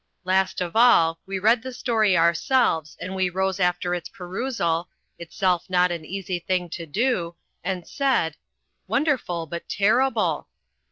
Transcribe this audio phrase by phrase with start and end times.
[0.23, 4.89] Last of all we read the story ourselves and we rose after its perusal
[5.19, 8.35] itself not an easy thing to do and said,
[8.87, 10.47] "Wonderful but terrible."